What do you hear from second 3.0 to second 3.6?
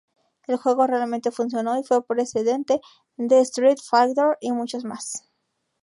de